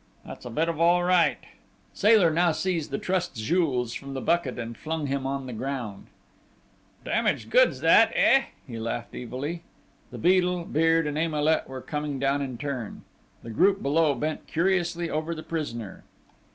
[0.25, 1.37] "That's a bit of all right!"
[1.93, 6.07] Sailor now seized the trussed Jules from the bucket and flung him on the ground.
[7.05, 9.61] "Damaged goods, that eh?" he laughed evilly.
[10.09, 13.03] The Beadle, Beard, and Emilet were coming down in turn.
[13.43, 16.03] The group below bent curiously over the prisoner.